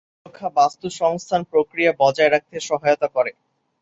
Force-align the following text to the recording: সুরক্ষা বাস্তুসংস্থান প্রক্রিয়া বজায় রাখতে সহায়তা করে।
সুরক্ষা 0.15 0.47
বাস্তুসংস্থান 0.57 1.41
প্রক্রিয়া 1.51 1.91
বজায় 1.99 2.31
রাখতে 2.31 2.57
সহায়তা 2.69 3.07
করে। 3.15 3.31